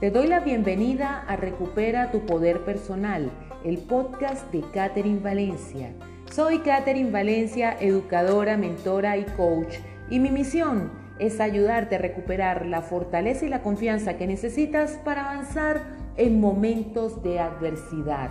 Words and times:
Te 0.00 0.12
doy 0.12 0.28
la 0.28 0.38
bienvenida 0.38 1.24
a 1.26 1.34
Recupera 1.34 2.12
tu 2.12 2.24
Poder 2.24 2.64
Personal, 2.64 3.32
el 3.64 3.78
podcast 3.78 4.48
de 4.52 4.60
Catherine 4.72 5.18
Valencia. 5.18 5.92
Soy 6.30 6.60
Catherine 6.60 7.10
Valencia, 7.10 7.76
educadora, 7.80 8.56
mentora 8.56 9.16
y 9.16 9.24
coach, 9.36 9.74
y 10.08 10.20
mi 10.20 10.30
misión 10.30 10.92
es 11.18 11.40
ayudarte 11.40 11.96
a 11.96 11.98
recuperar 11.98 12.66
la 12.66 12.80
fortaleza 12.80 13.44
y 13.44 13.48
la 13.48 13.62
confianza 13.62 14.16
que 14.16 14.28
necesitas 14.28 14.92
para 15.04 15.32
avanzar 15.32 15.82
en 16.16 16.40
momentos 16.40 17.20
de 17.24 17.40
adversidad. 17.40 18.30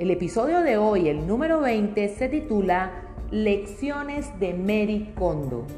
El 0.00 0.10
episodio 0.10 0.62
de 0.62 0.76
hoy, 0.76 1.08
el 1.08 1.24
número 1.24 1.60
20, 1.60 2.08
se 2.08 2.28
titula 2.28 2.90
Lecciones 3.30 4.40
de 4.40 4.54
Mary 4.54 5.12
Kondo. 5.16 5.68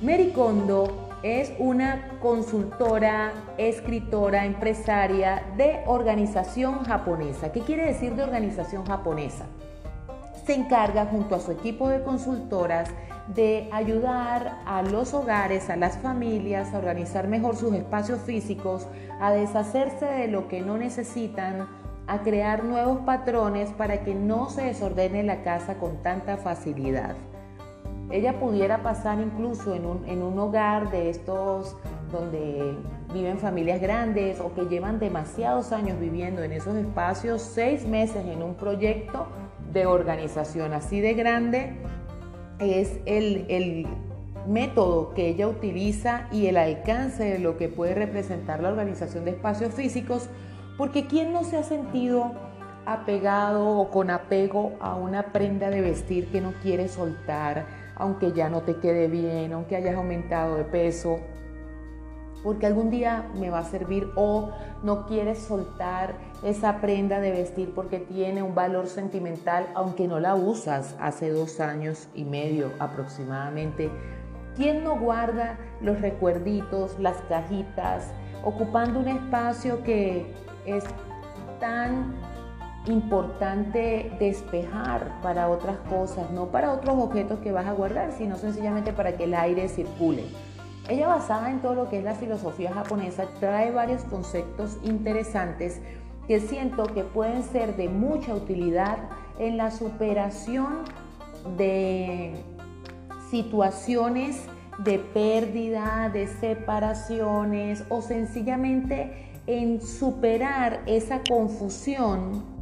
Mary 0.00 0.30
Kondo 0.34 1.05
es 1.22 1.52
una 1.58 2.18
consultora, 2.20 3.32
escritora, 3.58 4.44
empresaria 4.44 5.42
de 5.56 5.82
organización 5.86 6.84
japonesa. 6.84 7.52
¿Qué 7.52 7.60
quiere 7.60 7.86
decir 7.86 8.14
de 8.14 8.22
organización 8.22 8.84
japonesa? 8.86 9.46
Se 10.44 10.54
encarga 10.54 11.06
junto 11.06 11.34
a 11.34 11.40
su 11.40 11.52
equipo 11.52 11.88
de 11.88 12.02
consultoras 12.02 12.90
de 13.34 13.68
ayudar 13.72 14.60
a 14.66 14.82
los 14.82 15.12
hogares, 15.14 15.68
a 15.70 15.76
las 15.76 15.98
familias 15.98 16.72
a 16.72 16.78
organizar 16.78 17.26
mejor 17.26 17.56
sus 17.56 17.74
espacios 17.74 18.20
físicos, 18.20 18.86
a 19.20 19.32
deshacerse 19.32 20.06
de 20.06 20.28
lo 20.28 20.46
que 20.46 20.60
no 20.60 20.76
necesitan, 20.76 21.66
a 22.06 22.22
crear 22.22 22.62
nuevos 22.62 23.00
patrones 23.00 23.70
para 23.70 24.04
que 24.04 24.14
no 24.14 24.48
se 24.48 24.62
desordene 24.66 25.24
la 25.24 25.42
casa 25.42 25.74
con 25.74 26.02
tanta 26.02 26.36
facilidad. 26.36 27.16
Ella 28.10 28.38
pudiera 28.38 28.82
pasar 28.82 29.20
incluso 29.20 29.74
en 29.74 29.84
un, 30.22 30.38
hogar 30.38 30.90
de 30.90 31.10
estos 31.10 31.76
donde 32.12 32.76
viven 33.12 33.38
familias 33.38 33.80
grandes 33.80 34.38
o 34.38 34.54
que 34.54 34.66
llevan 34.66 35.00
demasiados 35.00 35.72
años 35.72 35.98
viviendo 35.98 36.42
en 36.44 36.52
esos 36.52 36.76
espacios, 36.76 37.42
seis 37.42 37.86
meses 37.86 38.24
en 38.24 38.44
un 38.44 38.54
proyecto 38.54 39.26
de 39.72 39.86
organización 39.86 40.72
así 40.72 41.00
de 41.00 41.14
grande, 41.14 41.76
es 42.60 43.00
el, 43.06 43.44
el 43.48 43.86
método 44.46 45.12
que 45.12 45.28
ella 45.28 45.48
utiliza 45.48 46.28
y 46.30 46.46
el 46.46 46.58
alcance 46.58 47.24
de 47.24 47.38
lo 47.40 47.56
que 47.56 47.68
puede 47.68 47.94
representar 47.94 48.60
la 48.62 48.68
organización 48.68 49.24
de 49.24 49.32
espacios 49.32 49.74
físicos, 49.74 50.28
porque 50.78 51.06
¿quién 51.06 51.32
no 51.32 51.42
se 51.42 51.56
ha 51.56 51.64
sentido 51.64 52.32
apegado 52.86 53.66
o 53.66 53.90
con 53.90 54.10
apego 54.10 54.74
a 54.80 54.94
una 54.94 55.32
prenda 55.32 55.70
de 55.70 55.80
vestir 55.80 56.30
que 56.30 56.40
no 56.40 56.52
quiere 56.62 56.86
soltar? 56.86 57.85
Aunque 57.96 58.32
ya 58.32 58.48
no 58.48 58.62
te 58.62 58.76
quede 58.76 59.08
bien, 59.08 59.52
aunque 59.52 59.76
hayas 59.76 59.96
aumentado 59.96 60.56
de 60.56 60.64
peso, 60.64 61.18
porque 62.42 62.66
algún 62.66 62.90
día 62.90 63.28
me 63.34 63.50
va 63.50 63.60
a 63.60 63.64
servir 63.64 64.08
o 64.14 64.52
no 64.84 65.06
quieres 65.06 65.38
soltar 65.38 66.14
esa 66.44 66.80
prenda 66.80 67.18
de 67.18 67.32
vestir 67.32 67.72
porque 67.74 67.98
tiene 67.98 68.42
un 68.42 68.54
valor 68.54 68.86
sentimental, 68.86 69.66
aunque 69.74 70.06
no 70.06 70.20
la 70.20 70.36
usas 70.36 70.94
hace 71.00 71.30
dos 71.30 71.58
años 71.58 72.08
y 72.14 72.24
medio 72.24 72.70
aproximadamente. 72.78 73.90
¿Quién 74.54 74.84
no 74.84 74.98
guarda 74.98 75.58
los 75.80 76.00
recuerditos, 76.00 76.96
las 77.00 77.16
cajitas, 77.22 78.12
ocupando 78.44 79.00
un 79.00 79.08
espacio 79.08 79.82
que 79.82 80.32
es 80.66 80.84
tan 81.58 82.14
importante 82.86 84.12
despejar 84.18 85.20
para 85.22 85.48
otras 85.48 85.76
cosas, 85.88 86.30
no 86.30 86.46
para 86.46 86.72
otros 86.72 86.96
objetos 86.98 87.40
que 87.40 87.52
vas 87.52 87.66
a 87.66 87.72
guardar, 87.72 88.12
sino 88.12 88.36
sencillamente 88.36 88.92
para 88.92 89.16
que 89.16 89.24
el 89.24 89.34
aire 89.34 89.68
circule. 89.68 90.24
Ella 90.88 91.08
basada 91.08 91.50
en 91.50 91.60
todo 91.60 91.74
lo 91.74 91.88
que 91.88 91.98
es 91.98 92.04
la 92.04 92.14
filosofía 92.14 92.72
japonesa 92.72 93.24
trae 93.40 93.72
varios 93.72 94.02
conceptos 94.04 94.78
interesantes 94.84 95.80
que 96.28 96.40
siento 96.40 96.84
que 96.86 97.02
pueden 97.02 97.42
ser 97.42 97.76
de 97.76 97.88
mucha 97.88 98.34
utilidad 98.34 98.98
en 99.38 99.56
la 99.56 99.70
superación 99.70 100.84
de 101.56 102.34
situaciones 103.30 104.44
de 104.78 104.98
pérdida, 104.98 106.10
de 106.12 106.26
separaciones 106.26 107.84
o 107.88 108.02
sencillamente 108.02 109.30
en 109.46 109.80
superar 109.80 110.82
esa 110.86 111.20
confusión 111.28 112.55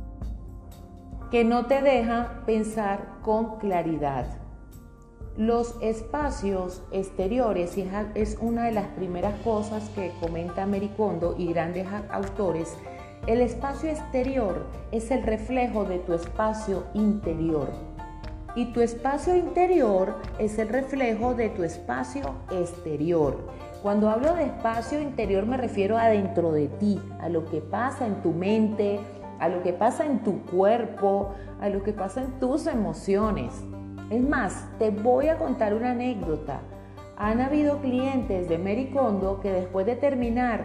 que 1.35 1.43
no 1.43 1.67
te 1.67 1.83
deja 1.83 2.43
pensar 2.47 3.09
con 3.23 3.59
claridad. 3.59 4.25
Los 5.37 5.75
espacios 5.83 6.81
exteriores, 6.93 7.77
es 8.15 8.39
una 8.41 8.67
de 8.67 8.71
las 8.71 8.87
primeras 8.91 9.35
cosas 9.41 9.89
que 9.97 10.13
comenta 10.21 10.65
Mericondo 10.65 11.35
y 11.37 11.49
grandes 11.49 11.89
autores, 12.13 12.77
el 13.27 13.41
espacio 13.41 13.91
exterior 13.91 14.65
es 14.93 15.11
el 15.11 15.25
reflejo 15.25 15.85
de 15.85 15.99
tu 15.99 16.13
espacio 16.13 16.85
interior. 16.95 17.69
Y 18.55 18.67
tu 18.67 18.81
espacio 18.81 19.35
interior 19.35 20.15
es 20.39 20.61
el 20.61 20.69
reflejo 20.69 21.35
de 21.35 21.49
tu 21.49 21.65
espacio 21.65 22.33
exterior. 22.53 23.41
Cuando 23.83 24.09
hablo 24.09 24.35
de 24.35 24.45
espacio 24.45 25.01
interior 25.01 25.47
me 25.47 25.57
refiero 25.57 25.99
a 25.99 26.07
dentro 26.07 26.53
de 26.53 26.69
ti, 26.69 27.03
a 27.21 27.29
lo 27.29 27.45
que 27.47 27.61
pasa 27.61 28.07
en 28.07 28.23
tu 28.23 28.31
mente, 28.31 29.01
a 29.41 29.49
lo 29.49 29.63
que 29.63 29.73
pasa 29.73 30.05
en 30.07 30.23
tu 30.23 30.43
cuerpo, 30.43 31.35
a 31.61 31.69
lo 31.69 31.83
que 31.83 31.93
pasa 31.93 32.23
en 32.23 32.39
tus 32.39 32.67
emociones. 32.67 33.53
Es 34.11 34.23
más, 34.23 34.69
te 34.79 34.91
voy 34.91 35.29
a 35.29 35.39
contar 35.39 35.75
una 35.75 35.93
anécdota. 35.93 36.61
Han 37.17 37.41
habido 37.41 37.81
clientes 37.81 38.49
de 38.49 38.59
Mary 38.59 38.91
Kondo 38.93 39.41
que 39.41 39.51
después 39.51 39.87
de 39.87 39.97
terminar 39.97 40.65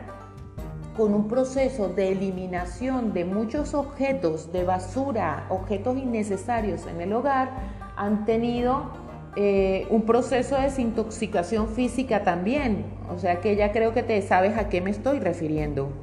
con 0.98 1.14
un 1.14 1.28
proceso 1.28 1.88
de 1.88 2.12
eliminación 2.12 3.14
de 3.14 3.24
muchos 3.24 3.74
objetos 3.74 4.52
de 4.52 4.66
basura, 4.66 5.46
objetos 5.50 5.98
innecesarios 5.98 6.86
en 6.88 7.00
el 7.00 7.14
hogar, 7.14 7.52
han 7.96 8.26
tenido 8.26 8.92
eh, 9.36 9.88
un 9.90 10.02
proceso 10.02 10.56
de 10.56 10.64
desintoxicación 10.64 11.70
física 11.70 12.24
también. 12.24 12.86
O 13.10 13.18
sea 13.18 13.40
que 13.40 13.56
ya 13.56 13.72
creo 13.72 13.94
que 13.94 14.04
te 14.04 14.22
sabes 14.22 14.58
a 14.58 14.68
qué 14.68 14.82
me 14.82 14.92
estoy 14.92 15.20
refiriendo. 15.20 15.94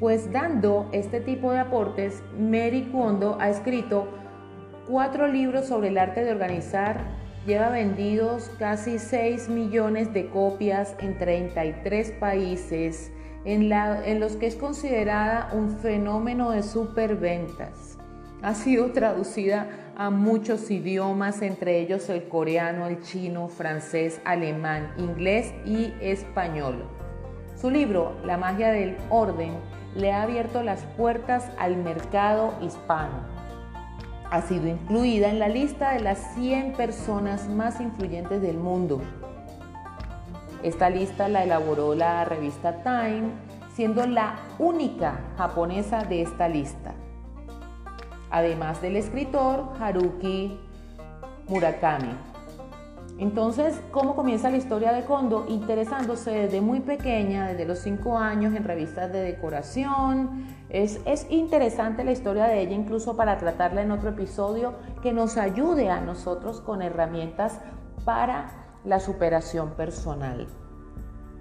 Pues 0.00 0.32
dando 0.32 0.88
este 0.92 1.20
tipo 1.20 1.52
de 1.52 1.58
aportes, 1.58 2.22
Mary 2.38 2.88
Kondo 2.90 3.36
ha 3.38 3.50
escrito 3.50 4.08
cuatro 4.88 5.28
libros 5.28 5.66
sobre 5.66 5.88
el 5.88 5.98
arte 5.98 6.24
de 6.24 6.32
organizar, 6.32 7.02
lleva 7.46 7.68
vendidos 7.68 8.50
casi 8.58 8.98
6 8.98 9.50
millones 9.50 10.14
de 10.14 10.30
copias 10.30 10.96
en 11.00 11.18
33 11.18 12.12
países, 12.12 13.12
en, 13.44 13.70
en 13.70 14.20
los 14.20 14.36
que 14.36 14.46
es 14.46 14.56
considerada 14.56 15.50
un 15.52 15.70
fenómeno 15.70 16.50
de 16.50 16.62
superventas. 16.62 17.98
Ha 18.40 18.54
sido 18.54 18.92
traducida 18.92 19.68
a 19.98 20.08
muchos 20.08 20.70
idiomas, 20.70 21.42
entre 21.42 21.78
ellos 21.78 22.08
el 22.08 22.26
coreano, 22.26 22.86
el 22.86 23.02
chino, 23.02 23.48
francés, 23.48 24.18
alemán, 24.24 24.94
inglés 24.96 25.52
y 25.66 25.92
español. 26.00 26.86
Su 27.54 27.70
libro, 27.70 28.16
La 28.24 28.38
magia 28.38 28.72
del 28.72 28.96
orden, 29.10 29.58
le 29.94 30.12
ha 30.12 30.22
abierto 30.22 30.62
las 30.62 30.82
puertas 30.96 31.50
al 31.58 31.76
mercado 31.76 32.54
hispano. 32.60 33.40
Ha 34.30 34.42
sido 34.42 34.68
incluida 34.68 35.28
en 35.28 35.38
la 35.38 35.48
lista 35.48 35.92
de 35.92 36.00
las 36.00 36.18
100 36.34 36.74
personas 36.74 37.48
más 37.48 37.80
influyentes 37.80 38.40
del 38.40 38.58
mundo. 38.58 39.00
Esta 40.62 40.90
lista 40.90 41.28
la 41.28 41.42
elaboró 41.42 41.94
la 41.94 42.24
revista 42.24 42.82
Time, 42.82 43.30
siendo 43.74 44.06
la 44.06 44.36
única 44.58 45.20
japonesa 45.36 46.04
de 46.04 46.22
esta 46.22 46.48
lista. 46.48 46.92
Además 48.30 48.80
del 48.80 48.96
escritor 48.96 49.72
Haruki 49.80 50.60
Murakami. 51.48 52.29
Entonces, 53.20 53.78
¿cómo 53.90 54.16
comienza 54.16 54.48
la 54.48 54.56
historia 54.56 54.92
de 54.92 55.04
Kondo? 55.04 55.44
Interesándose 55.46 56.30
desde 56.30 56.62
muy 56.62 56.80
pequeña, 56.80 57.48
desde 57.48 57.66
los 57.66 57.80
5 57.80 58.16
años, 58.16 58.54
en 58.54 58.64
revistas 58.64 59.12
de 59.12 59.20
decoración. 59.20 60.46
Es, 60.70 61.02
es, 61.04 61.26
interesante 61.28 62.02
la 62.02 62.12
historia 62.12 62.44
de 62.44 62.62
ella, 62.62 62.72
incluso 62.74 63.18
para 63.18 63.36
tratarla 63.36 63.82
en 63.82 63.90
otro 63.90 64.08
episodio, 64.08 64.72
que 65.02 65.12
nos 65.12 65.36
ayude 65.36 65.90
a 65.90 66.00
nosotros 66.00 66.62
con 66.62 66.80
herramientas 66.80 67.60
para 68.06 68.52
la 68.86 69.00
superación 69.00 69.72
personal. 69.72 70.48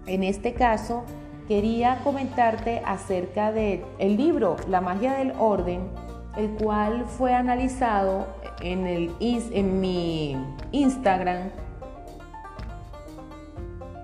En 0.06 0.24
este 0.24 0.56
caso, 0.56 1.06
quería 1.48 2.00
comentarte 2.04 2.82
acerca 2.86 3.54
del 3.54 3.86
el 4.00 4.18
libro 4.18 4.58
La 4.68 4.82
magia 4.82 5.14
del 5.14 5.32
orden, 5.40 5.88
el 6.36 6.50
cual 6.62 7.06
fue 7.06 7.34
analizado 7.34 8.28
en 8.60 9.80
mi 9.80 10.36
Instagram 10.74 11.52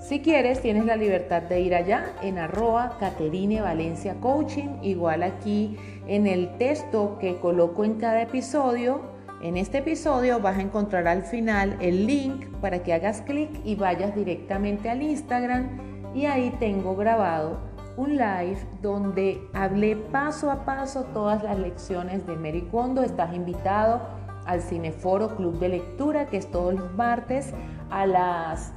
si 0.08 0.20
quieres, 0.20 0.62
tienes 0.62 0.86
la 0.86 0.96
libertad 0.96 1.42
de 1.42 1.62
ir 1.62 1.74
allá 1.74 2.14
en 2.22 2.38
arroba 2.38 2.96
Caterine 3.00 3.62
Valencia 3.62 4.14
Coaching, 4.22 4.70
igual 4.84 5.24
aquí 5.24 5.78
en 6.06 6.28
el 6.28 6.58
texto 6.58 7.18
que 7.20 7.40
coloco 7.40 7.84
en 7.84 7.96
cada 7.96 8.22
episodio. 8.22 9.02
En 9.42 9.58
este 9.58 9.80
episodio 9.80 10.40
vas 10.40 10.58
a 10.58 10.62
encontrar 10.62 11.08
al 11.08 11.24
final 11.24 11.78
el 11.82 12.06
link 12.06 12.46
para 12.62 12.84
que 12.84 12.94
hagas 12.94 13.22
clic 13.22 13.50
y 13.64 13.74
vayas 13.74 14.16
directamente 14.16 14.92
al 14.92 15.02
Instagram 15.02 16.14
y 16.14 16.28
ahí 16.28 16.56
tengo 16.60 16.96
grabado 16.96 17.58
un 17.98 18.12
live 18.12 18.60
donde 18.84 19.42
hablé 19.54 19.96
paso 19.96 20.52
a 20.52 20.66
paso 20.66 21.06
todas 21.16 21.42
las 21.42 21.58
lecciones 21.58 22.28
de 22.28 22.36
Mary 22.36 22.68
Kondo. 22.70 23.02
Estás 23.02 23.34
invitado 23.34 24.02
al 24.46 24.62
Cineforo 24.62 25.36
Club 25.36 25.58
de 25.58 25.70
Lectura, 25.70 26.28
que 26.28 26.38
es 26.38 26.52
todos 26.52 26.76
los 26.76 26.94
martes 26.94 27.54
a 27.90 28.06
las 28.06 28.75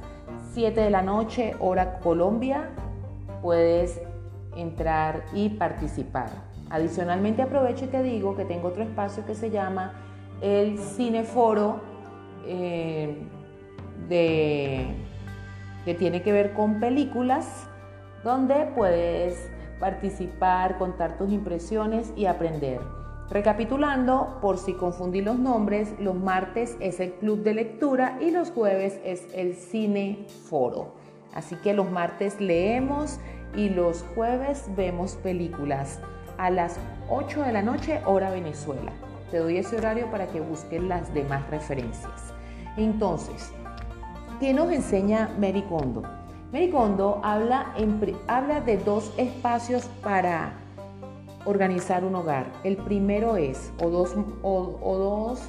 7 0.53 0.79
de 0.79 0.89
la 0.89 1.01
noche, 1.01 1.55
hora 1.59 1.99
Colombia. 1.99 2.69
Puedes 3.41 4.01
entrar 4.55 5.25
y 5.33 5.49
participar. 5.49 6.29
Adicionalmente 6.69 7.41
aprovecho 7.41 7.85
y 7.85 7.87
te 7.87 8.03
digo 8.03 8.35
que 8.35 8.45
tengo 8.45 8.69
otro 8.69 8.83
espacio 8.83 9.25
que 9.25 9.35
se 9.35 9.49
llama 9.49 9.93
el 10.41 10.77
Cineforo 10.77 11.81
eh, 12.45 13.17
de, 14.07 14.87
que 15.85 15.93
tiene 15.93 16.21
que 16.21 16.31
ver 16.31 16.53
con 16.53 16.79
películas, 16.79 17.67
donde 18.23 18.71
puedes 18.75 19.49
participar, 19.79 20.77
contar 20.77 21.17
tus 21.17 21.31
impresiones 21.31 22.13
y 22.15 22.25
aprender. 22.25 22.98
Recapitulando, 23.29 24.39
por 24.41 24.57
si 24.57 24.73
confundí 24.73 25.21
los 25.21 25.37
nombres, 25.37 25.93
los 25.99 26.15
martes 26.15 26.75
es 26.79 26.99
el 26.99 27.13
club 27.13 27.43
de 27.43 27.53
lectura 27.53 28.17
y 28.19 28.31
los 28.31 28.49
jueves 28.49 28.99
es 29.05 29.27
el 29.35 29.53
cine 29.53 30.25
foro. 30.49 30.95
Así 31.35 31.55
que 31.57 31.75
los 31.75 31.91
martes 31.91 32.41
leemos 32.41 33.19
y 33.55 33.69
los 33.69 34.03
jueves 34.15 34.65
vemos 34.75 35.13
películas 35.17 35.99
a 36.39 36.49
las 36.49 36.79
8 37.07 37.43
de 37.43 37.51
la 37.51 37.61
noche 37.61 38.01
hora 38.05 38.31
Venezuela. 38.31 38.93
Te 39.29 39.37
doy 39.37 39.57
ese 39.57 39.77
horario 39.77 40.09
para 40.09 40.25
que 40.25 40.39
busques 40.39 40.81
las 40.81 41.13
demás 41.13 41.47
referencias. 41.51 42.33
Entonces, 42.77 43.51
¿qué 44.39 44.55
nos 44.55 44.71
enseña 44.71 45.29
Mary 45.39 45.61
Kondo? 45.69 46.01
Mary 46.51 46.71
Kondo 46.71 47.21
habla, 47.23 47.75
habla 48.27 48.61
de 48.61 48.77
dos 48.77 49.13
espacios 49.17 49.85
para 50.01 50.53
organizar 51.45 52.03
un 52.03 52.15
hogar. 52.15 52.51
El 52.63 52.77
primero 52.77 53.37
es, 53.37 53.71
o 53.81 53.89
dos, 53.89 54.15
o 54.41 54.97
dos 54.97 55.41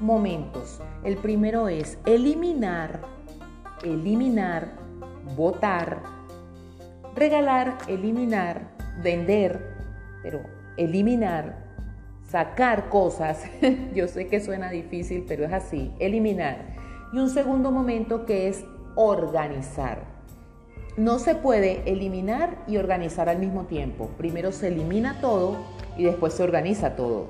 momentos. 0.00 0.80
El 1.04 1.16
primero 1.16 1.68
es 1.68 1.98
eliminar, 2.06 3.00
eliminar, 3.82 4.72
votar, 5.36 6.02
regalar, 7.14 7.78
eliminar, 7.88 8.70
vender, 9.02 9.74
pero 10.22 10.40
eliminar, 10.76 11.64
sacar 12.28 12.88
cosas. 12.88 13.44
Yo 13.94 14.08
sé 14.08 14.26
que 14.26 14.40
suena 14.40 14.70
difícil, 14.70 15.24
pero 15.26 15.44
es 15.44 15.52
así, 15.52 15.92
eliminar. 15.98 16.76
Y 17.12 17.18
un 17.18 17.28
segundo 17.28 17.70
momento 17.70 18.24
que 18.24 18.48
es 18.48 18.64
organizar. 18.94 20.19
No 20.96 21.18
se 21.18 21.34
puede 21.34 21.82
eliminar 21.90 22.58
y 22.66 22.76
organizar 22.76 23.28
al 23.28 23.38
mismo 23.38 23.64
tiempo. 23.64 24.10
Primero 24.18 24.50
se 24.50 24.68
elimina 24.68 25.20
todo 25.20 25.56
y 25.96 26.04
después 26.04 26.34
se 26.34 26.42
organiza 26.42 26.96
todo. 26.96 27.26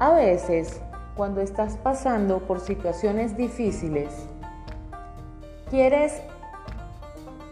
A 0.00 0.12
veces, 0.12 0.80
cuando 1.16 1.40
estás 1.40 1.76
pasando 1.76 2.40
por 2.40 2.60
situaciones 2.60 3.36
difíciles, 3.36 4.08
quieres 5.70 6.20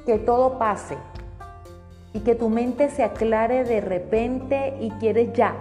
que 0.05 0.19
todo 0.19 0.58
pase 0.58 0.96
y 2.12 2.20
que 2.20 2.34
tu 2.34 2.49
mente 2.49 2.88
se 2.88 3.05
aclare 3.05 3.64
de 3.64 3.81
repente 3.81 4.76
y 4.81 4.90
quieres 4.93 5.32
ya. 5.34 5.55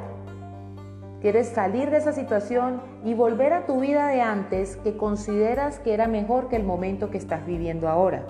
Quieres 1.21 1.49
salir 1.49 1.89
de 1.91 1.97
esa 1.97 2.13
situación 2.13 2.81
y 3.03 3.13
volver 3.13 3.53
a 3.53 3.65
tu 3.65 3.79
vida 3.79 4.07
de 4.07 4.21
antes 4.21 4.77
que 4.77 4.97
consideras 4.97 5.79
que 5.79 5.93
era 5.93 6.07
mejor 6.07 6.49
que 6.49 6.55
el 6.55 6.63
momento 6.63 7.09
que 7.09 7.17
estás 7.17 7.45
viviendo 7.45 7.89
ahora. 7.89 8.25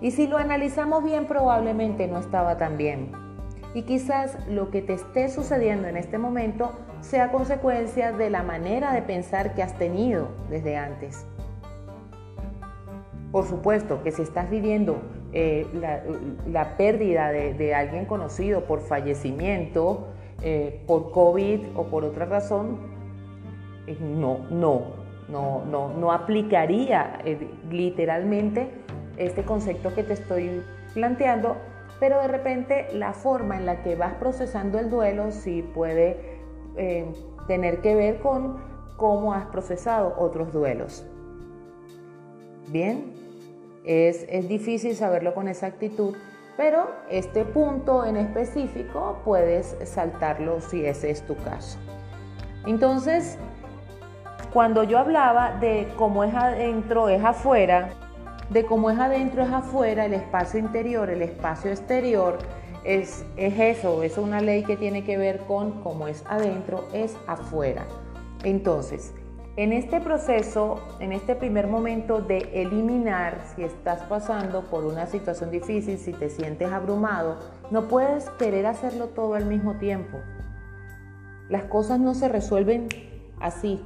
Y 0.00 0.12
si 0.12 0.26
lo 0.26 0.38
analizamos 0.38 1.04
bien, 1.04 1.26
probablemente 1.26 2.06
no 2.08 2.18
estaba 2.18 2.56
tan 2.56 2.76
bien. 2.76 3.12
Y 3.74 3.82
quizás 3.82 4.36
lo 4.48 4.70
que 4.70 4.82
te 4.82 4.94
esté 4.94 5.28
sucediendo 5.28 5.86
en 5.88 5.96
este 5.96 6.18
momento 6.18 6.72
sea 7.00 7.30
consecuencia 7.30 8.12
de 8.12 8.30
la 8.30 8.42
manera 8.42 8.92
de 8.92 9.02
pensar 9.02 9.54
que 9.54 9.62
has 9.62 9.78
tenido 9.78 10.28
desde 10.48 10.76
antes. 10.76 11.26
Por 13.30 13.46
supuesto 13.46 14.02
que 14.02 14.10
si 14.10 14.22
estás 14.22 14.50
viviendo 14.50 15.00
eh, 15.32 15.66
la, 16.46 16.76
pérdida 16.76 17.30
de, 17.30 17.74
alguien 17.74 18.06
conocido 18.06 18.64
por 18.64 18.80
fallecimiento, 18.80 20.08
eh, 20.42 20.82
por 20.86 21.12
COVID 21.12 21.76
o 21.76 21.84
por 21.84 22.04
otra 22.04 22.24
razón, 22.24 22.78
eh, 23.86 23.96
no, 24.00 24.48
no, 24.50 24.82
no, 25.28 25.64
no, 25.64 25.94
no 25.94 26.10
aplicaría 26.10 27.20
literalmente 27.70 28.68
este 29.26 29.44
concepto 29.44 29.94
que 29.94 30.02
te 30.02 30.14
estoy 30.14 30.62
planteando, 30.94 31.56
pero 31.98 32.20
de 32.20 32.28
repente 32.28 32.88
la 32.92 33.12
forma 33.12 33.56
en 33.56 33.66
la 33.66 33.82
que 33.82 33.94
vas 33.94 34.14
procesando 34.14 34.78
el 34.78 34.90
duelo 34.90 35.30
sí 35.30 35.62
puede 35.74 36.40
tener 37.46 37.80
que 37.80 37.94
ver 37.94 38.20
con 38.20 38.58
cómo 38.96 39.34
has 39.34 39.46
procesado 39.46 40.14
otros 40.18 40.52
duelos. 40.52 41.04
Bien, 42.68 43.12
es, 43.84 44.48
difícil 44.48 44.94
saberlo 44.94 45.34
con 45.34 45.48
exactitud, 45.48 46.14
pero 46.56 46.90
este 47.08 47.44
punto 47.44 48.04
en 48.04 48.16
específico 48.16 49.18
puedes 49.24 49.76
saltarlo 49.84 50.60
si 50.60 50.84
ese 50.84 51.10
es 51.10 51.26
tu 51.26 51.34
caso. 51.36 51.78
Entonces, 52.66 53.38
cuando 54.52 54.84
yo 54.84 54.98
hablaba 54.98 55.56
de 55.58 55.88
cómo 55.96 56.22
es 56.22 56.34
adentro, 56.34 57.08
es 57.08 57.24
afuera, 57.24 57.88
de 58.50 58.66
cómo 58.66 58.90
es 58.90 58.98
adentro, 58.98 59.42
es 59.42 59.50
afuera, 59.50 60.04
el 60.04 60.14
espacio 60.14 60.60
interior, 60.60 61.08
el 61.08 61.22
espacio 61.22 61.70
exterior, 61.70 62.38
es, 62.84 63.24
es 63.36 63.58
eso, 63.58 64.02
es 64.02 64.18
una 64.18 64.40
ley 64.40 64.64
que 64.64 64.76
tiene 64.76 65.04
que 65.04 65.16
ver 65.16 65.38
con 65.40 65.82
cómo 65.82 66.08
es 66.08 66.24
adentro, 66.28 66.88
es 66.92 67.16
afuera. 67.26 67.86
Entonces, 68.42 69.14
en 69.56 69.72
este 69.72 70.00
proceso, 70.00 70.80
en 71.00 71.12
este 71.12 71.34
primer 71.34 71.66
momento 71.66 72.22
de 72.22 72.38
eliminar, 72.54 73.40
si 73.54 73.62
estás 73.62 74.00
pasando 74.02 74.62
por 74.62 74.84
una 74.84 75.06
situación 75.06 75.50
difícil, 75.50 75.98
si 75.98 76.12
te 76.12 76.30
sientes 76.30 76.72
abrumado, 76.72 77.38
no 77.70 77.86
puedes 77.86 78.30
querer 78.30 78.66
hacerlo 78.66 79.08
todo 79.08 79.34
al 79.34 79.44
mismo 79.44 79.74
tiempo. 79.74 80.18
Las 81.48 81.64
cosas 81.64 82.00
no 82.00 82.14
se 82.14 82.28
resuelven 82.28 82.88
así, 83.40 83.84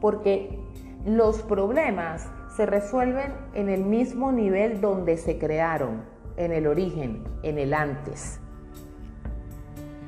porque 0.00 0.58
los 1.04 1.42
problemas 1.42 2.28
se 2.58 2.66
resuelven 2.66 3.32
en 3.54 3.68
el 3.68 3.84
mismo 3.84 4.32
nivel 4.32 4.80
donde 4.80 5.16
se 5.16 5.38
crearon, 5.38 6.02
en 6.36 6.50
el 6.50 6.66
origen, 6.66 7.22
en 7.44 7.56
el 7.56 7.72
antes. 7.72 8.40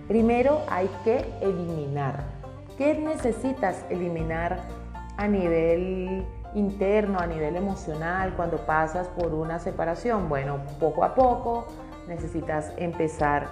Primero 0.09 0.59
hay 0.69 0.91
que 1.05 1.25
eliminar. 1.41 2.25
¿Qué 2.77 2.99
necesitas 2.99 3.85
eliminar 3.89 4.65
a 5.17 5.29
nivel 5.29 6.27
interno, 6.57 7.21
a 7.21 7.27
nivel 7.29 7.55
emocional, 7.55 8.35
cuando 8.35 8.57
pasas 8.67 9.07
por 9.07 9.33
una 9.33 9.61
separación? 9.61 10.29
Bueno, 10.29 10.59
poco 10.81 11.05
a 11.05 11.15
poco 11.15 11.69
necesitas 12.09 12.73
empezar 12.79 13.47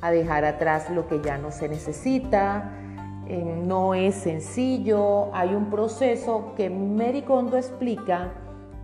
a 0.00 0.12
dejar 0.12 0.44
atrás 0.44 0.90
lo 0.90 1.08
que 1.08 1.20
ya 1.20 1.38
no 1.38 1.50
se 1.50 1.68
necesita. 1.68 2.70
Eh, 3.26 3.62
no 3.66 3.94
es 3.94 4.14
sencillo, 4.14 5.34
hay 5.34 5.56
un 5.56 5.70
proceso 5.70 6.52
que 6.56 6.70
Mary 6.70 7.22
Kondo 7.22 7.56
explica 7.56 8.34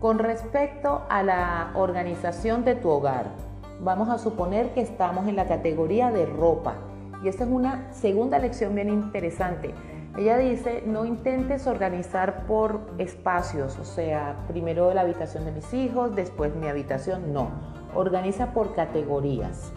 con 0.01 0.19
respecto 0.19 1.03
a 1.11 1.23
la 1.23 1.73
organización 1.75 2.65
de 2.65 2.75
tu 2.75 2.89
hogar. 2.89 3.27
Vamos 3.81 4.09
a 4.09 4.19
suponer 4.19 4.71
que 4.71 4.81
estamos 4.81 5.29
en 5.29 5.37
la 5.37 5.47
categoría 5.47 6.11
de 6.11 6.25
ropa. 6.27 6.75
Y 7.23 7.29
esta 7.29 7.45
es 7.45 7.51
una 7.51 7.93
segunda 7.93 8.39
lección 8.39 8.75
bien 8.75 8.89
interesante. 8.89 9.75
Ella 10.17 10.39
dice, 10.39 10.83
no 10.87 11.05
intentes 11.05 11.67
organizar 11.67 12.47
por 12.47 12.81
espacios, 12.99 13.79
o 13.79 13.85
sea, 13.85 14.45
primero 14.49 14.93
la 14.93 15.03
habitación 15.03 15.45
de 15.45 15.53
mis 15.53 15.73
hijos, 15.73 16.17
después 16.17 16.55
mi 16.57 16.67
habitación, 16.67 17.33
no. 17.33 17.51
Organiza 17.95 18.53
por 18.53 18.75
categorías. 18.75 19.71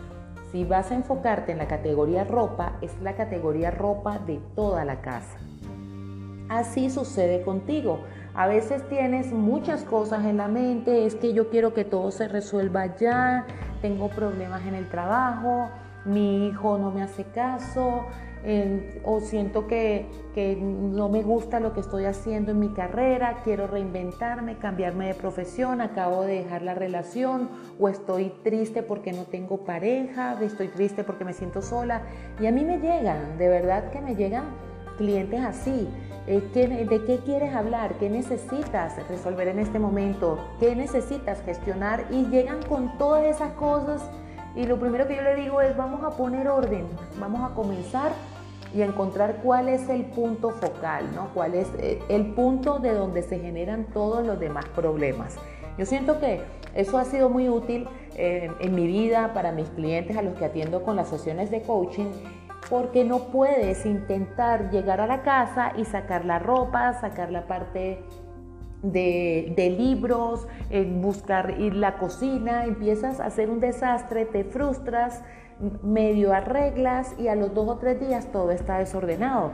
Si 0.51 0.63
vas 0.63 0.91
a 0.91 0.95
enfocarte 0.95 1.51
en 1.51 1.57
la 1.57 1.67
categoría 1.67 2.23
ropa, 2.23 2.77
es 2.81 2.91
la 3.01 3.15
categoría 3.15 3.71
ropa 3.71 4.19
de 4.19 4.39
toda 4.55 4.85
la 4.85 5.01
casa. 5.01 5.37
Así 6.49 6.89
sucede 6.89 7.41
contigo. 7.41 7.99
A 8.35 8.47
veces 8.47 8.87
tienes 8.89 9.31
muchas 9.31 9.83
cosas 9.83 10.25
en 10.25 10.37
la 10.37 10.47
mente, 10.47 11.05
es 11.05 11.13
que 11.15 11.33
yo 11.33 11.49
quiero 11.49 11.73
que 11.75 11.85
todo 11.85 12.09
se 12.09 12.27
resuelva 12.27 12.95
ya, 12.97 13.45
tengo 13.81 14.09
problemas 14.09 14.65
en 14.65 14.73
el 14.73 14.89
trabajo, 14.89 15.69
mi 16.05 16.47
hijo 16.47 16.79
no 16.79 16.89
me 16.89 17.03
hace 17.03 17.25
caso, 17.25 18.07
o 19.03 19.19
siento 19.21 19.67
que, 19.67 20.07
que, 20.33 20.57
no 20.57 21.09
me 21.09 21.21
gusta 21.21 21.59
lo 21.59 21.73
que 21.73 21.79
estoy 21.79 22.05
haciendo 22.05 22.51
en 22.51 22.59
mi 22.59 22.69
carrera, 22.69 23.41
quiero 23.43 23.67
reinventarme, 23.67 24.57
cambiarme 24.57 25.07
de 25.07 25.13
profesión, 25.13 25.79
acabo 25.79 26.23
de 26.23 26.43
dejar 26.43 26.63
la 26.63 26.73
relación, 26.73 27.49
o 27.79 27.87
estoy 27.87 28.33
triste 28.43 28.83
porque 28.83 29.13
no 29.13 29.23
tengo 29.23 29.63
pareja, 29.63 30.37
estoy 30.41 30.69
triste 30.69 31.03
porque 31.03 31.23
me 31.23 31.33
siento 31.33 31.61
sola. 31.61 32.01
Y 32.41 32.47
a 32.47 32.51
mí 32.51 32.65
me 32.65 32.79
llegan, 32.79 33.37
de 33.37 33.47
verdad 33.47 33.91
que 33.91 34.01
me 34.01 34.15
llegan 34.15 34.45
clientes 34.97 35.39
así. 35.39 35.87
Eh, 36.27 36.87
¿De 36.89 37.05
qué 37.05 37.19
quieres 37.25 37.53
hablar? 37.53 37.95
¿Qué 37.95 38.09
necesitas 38.09 38.95
resolver 39.09 39.47
en 39.47 39.59
este 39.59 39.79
momento? 39.79 40.37
¿Qué 40.59 40.75
necesitas 40.75 41.41
gestionar? 41.41 42.05
Y 42.11 42.25
llegan 42.27 42.61
con 42.63 42.97
todas 42.97 43.25
esas 43.25 43.53
cosas 43.53 44.01
y 44.55 44.65
lo 44.65 44.79
primero 44.79 45.07
que 45.07 45.15
yo 45.15 45.23
le 45.23 45.35
digo 45.35 45.61
es 45.61 45.75
vamos 45.75 46.03
a 46.03 46.15
poner 46.15 46.47
orden, 46.47 46.85
vamos 47.19 47.49
a 47.49 47.55
comenzar 47.55 48.11
y 48.75 48.81
a 48.81 48.85
encontrar 48.85 49.37
cuál 49.43 49.67
es 49.67 49.89
el 49.89 50.05
punto 50.05 50.51
focal, 50.51 51.09
¿no? 51.13 51.29
cuál 51.33 51.55
es 51.55 51.67
eh, 51.79 51.99
el 52.09 52.33
punto 52.33 52.79
de 52.79 52.93
donde 52.93 53.21
se 53.23 53.39
generan 53.39 53.85
todos 53.85 54.25
los 54.25 54.39
demás 54.39 54.65
problemas. 54.75 55.37
Yo 55.77 55.85
siento 55.85 56.19
que 56.19 56.41
eso 56.75 56.97
ha 56.97 57.05
sido 57.05 57.29
muy 57.29 57.49
útil 57.49 57.87
eh, 58.15 58.51
en 58.59 58.75
mi 58.75 58.85
vida 58.85 59.33
para 59.33 59.51
mis 59.51 59.69
clientes 59.69 60.17
a 60.17 60.21
los 60.21 60.35
que 60.35 60.45
atiendo 60.45 60.83
con 60.83 60.95
las 60.95 61.09
sesiones 61.09 61.49
de 61.49 61.61
coaching 61.61 62.07
porque 62.69 63.03
no 63.03 63.25
puedes 63.25 63.85
intentar 63.85 64.69
llegar 64.71 65.01
a 65.01 65.07
la 65.07 65.21
casa 65.21 65.73
y 65.77 65.85
sacar 65.85 66.25
la 66.25 66.39
ropa, 66.39 66.93
sacar 66.93 67.31
la 67.31 67.47
parte 67.47 68.03
de, 68.81 69.75
libros, 69.77 70.47
buscar 71.01 71.59
ir 71.59 71.75
la 71.75 71.97
cocina, 71.97 72.65
empiezas 72.65 73.19
a 73.19 73.25
hacer 73.25 73.49
un 73.49 73.59
desastre, 73.59 74.25
te 74.25 74.43
frustras, 74.43 75.23
medio 75.81 76.33
arreglas 76.33 77.15
y 77.17 77.27
a 77.27 77.35
los 77.35 77.53
dos 77.53 77.69
o 77.69 77.77
tres 77.77 77.99
días 77.99 78.31
todo 78.31 78.51
está 78.51 78.79
desordenado. 78.79 79.51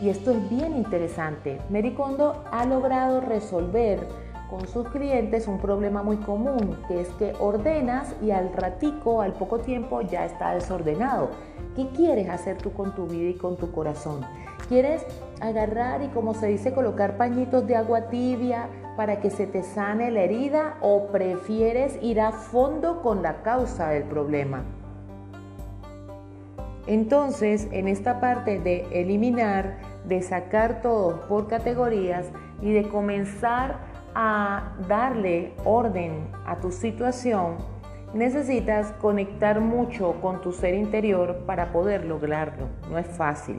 Y 0.00 0.08
esto 0.08 0.30
es 0.30 0.48
bien 0.48 0.76
interesante. 0.76 1.58
Mary 1.68 1.92
Kondo 1.92 2.42
ha 2.50 2.64
logrado 2.64 3.20
resolver 3.20 4.00
con 4.50 4.66
sus 4.66 4.88
clientes 4.88 5.46
un 5.46 5.58
problema 5.58 6.02
muy 6.02 6.16
común, 6.16 6.76
que 6.88 7.00
es 7.00 7.08
que 7.10 7.32
ordenas 7.38 8.14
y 8.20 8.32
al 8.32 8.52
ratico, 8.52 9.22
al 9.22 9.32
poco 9.32 9.60
tiempo, 9.60 10.02
ya 10.02 10.26
está 10.26 10.52
desordenado. 10.54 11.30
¿Qué 11.76 11.88
quieres 11.90 12.28
hacer 12.28 12.58
tú 12.58 12.72
con 12.72 12.94
tu 12.94 13.06
vida 13.06 13.30
y 13.30 13.34
con 13.34 13.56
tu 13.56 13.70
corazón? 13.70 14.22
¿Quieres 14.68 15.06
agarrar 15.40 16.02
y, 16.02 16.08
como 16.08 16.34
se 16.34 16.48
dice, 16.48 16.74
colocar 16.74 17.16
pañitos 17.16 17.66
de 17.66 17.76
agua 17.76 18.08
tibia 18.08 18.68
para 18.96 19.20
que 19.20 19.30
se 19.30 19.46
te 19.46 19.62
sane 19.62 20.10
la 20.10 20.22
herida 20.22 20.76
o 20.82 21.06
prefieres 21.06 21.96
ir 22.02 22.20
a 22.20 22.32
fondo 22.32 23.02
con 23.02 23.22
la 23.22 23.42
causa 23.42 23.90
del 23.90 24.02
problema? 24.02 24.64
Entonces, 26.86 27.68
en 27.70 27.86
esta 27.86 28.20
parte 28.20 28.58
de 28.58 28.86
eliminar, 28.90 29.78
de 30.06 30.22
sacar 30.22 30.82
todo 30.82 31.28
por 31.28 31.46
categorías 31.46 32.26
y 32.62 32.72
de 32.72 32.88
comenzar 32.88 33.89
a 34.14 34.72
darle 34.88 35.52
orden 35.64 36.28
a 36.46 36.56
tu 36.56 36.70
situación, 36.70 37.56
necesitas 38.14 38.92
conectar 39.00 39.60
mucho 39.60 40.14
con 40.20 40.40
tu 40.40 40.52
ser 40.52 40.74
interior 40.74 41.44
para 41.46 41.72
poder 41.72 42.04
lograrlo. 42.04 42.66
No 42.90 42.98
es 42.98 43.06
fácil. 43.06 43.56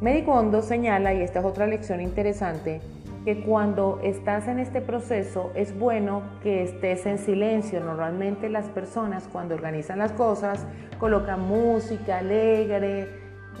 Medicondo 0.00 0.60
señala, 0.60 1.14
y 1.14 1.22
esta 1.22 1.40
es 1.40 1.44
otra 1.46 1.66
lección 1.66 2.00
interesante, 2.00 2.80
que 3.24 3.42
cuando 3.42 3.98
estás 4.04 4.46
en 4.46 4.58
este 4.60 4.80
proceso 4.80 5.50
es 5.56 5.76
bueno 5.76 6.22
que 6.42 6.62
estés 6.62 7.06
en 7.06 7.18
silencio. 7.18 7.80
Normalmente 7.80 8.48
las 8.48 8.66
personas 8.66 9.26
cuando 9.32 9.54
organizan 9.54 9.98
las 9.98 10.12
cosas 10.12 10.64
colocan 11.00 11.40
música 11.40 12.18
alegre. 12.18 13.08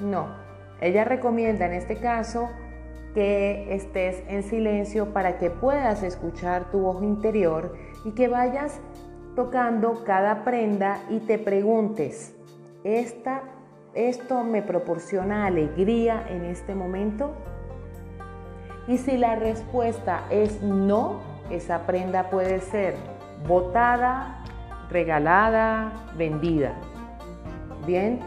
No, 0.00 0.28
ella 0.80 1.04
recomienda 1.04 1.66
en 1.66 1.72
este 1.72 1.96
caso 1.96 2.48
que 3.16 3.74
estés 3.74 4.22
en 4.28 4.42
silencio 4.42 5.14
para 5.14 5.38
que 5.38 5.48
puedas 5.48 6.02
escuchar 6.02 6.70
tu 6.70 6.80
voz 6.80 7.02
interior 7.02 7.74
y 8.04 8.10
que 8.10 8.28
vayas 8.28 8.78
tocando 9.34 10.04
cada 10.04 10.44
prenda 10.44 10.98
y 11.08 11.20
te 11.20 11.38
preguntes, 11.38 12.36
¿esta, 12.84 13.40
¿esto 13.94 14.44
me 14.44 14.60
proporciona 14.60 15.46
alegría 15.46 16.26
en 16.28 16.44
este 16.44 16.74
momento? 16.74 17.32
Y 18.86 18.98
si 18.98 19.16
la 19.16 19.34
respuesta 19.36 20.26
es 20.28 20.60
no, 20.60 21.20
esa 21.48 21.86
prenda 21.86 22.28
puede 22.28 22.60
ser 22.60 22.96
botada, 23.48 24.44
regalada, 24.90 25.90
vendida. 26.18 26.74
Bien, 27.86 28.20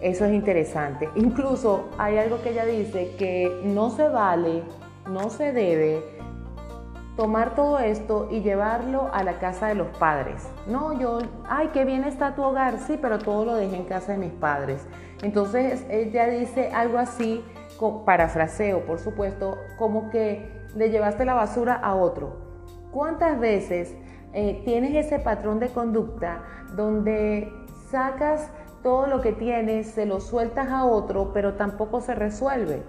eso 0.00 0.24
es 0.24 0.32
interesante. 0.32 1.08
Incluso 1.14 1.88
hay 1.98 2.18
algo 2.18 2.42
que 2.42 2.50
ella 2.50 2.64
dice 2.64 3.14
que 3.18 3.60
no 3.64 3.90
se 3.90 4.08
vale, 4.08 4.62
no 5.08 5.30
se 5.30 5.52
debe 5.52 6.02
tomar 7.16 7.54
todo 7.54 7.78
esto 7.78 8.28
y 8.30 8.40
llevarlo 8.40 9.10
a 9.12 9.22
la 9.22 9.38
casa 9.38 9.68
de 9.68 9.74
los 9.74 9.88
padres. 9.98 10.48
No, 10.66 10.98
yo, 10.98 11.18
ay, 11.48 11.68
qué 11.74 11.84
bien 11.84 12.04
está 12.04 12.34
tu 12.34 12.42
hogar, 12.42 12.78
sí, 12.78 12.98
pero 13.00 13.18
todo 13.18 13.44
lo 13.44 13.54
dejé 13.56 13.76
en 13.76 13.84
casa 13.84 14.12
de 14.12 14.18
mis 14.18 14.32
padres. 14.32 14.86
Entonces 15.22 15.84
ella 15.90 16.28
dice 16.28 16.70
algo 16.72 16.98
así, 16.98 17.44
parafraseo, 18.06 18.86
por 18.86 18.98
supuesto, 18.98 19.58
como 19.76 20.10
que 20.10 20.50
le 20.74 20.90
llevaste 20.90 21.24
la 21.24 21.34
basura 21.34 21.74
a 21.74 21.94
otro. 21.94 22.36
¿Cuántas 22.90 23.38
veces 23.38 23.94
eh, 24.32 24.62
tienes 24.64 24.94
ese 24.94 25.18
patrón 25.18 25.58
de 25.58 25.68
conducta 25.68 26.42
donde 26.74 27.52
sacas 27.90 28.50
todo 28.82 29.06
lo 29.06 29.20
que 29.20 29.32
tienes, 29.32 29.88
se 29.88 30.06
lo 30.06 30.20
sueltas 30.20 30.68
a 30.68 30.84
otro, 30.84 31.32
pero 31.32 31.54
tampoco 31.54 32.00
se 32.00 32.14
resuelve. 32.14 32.82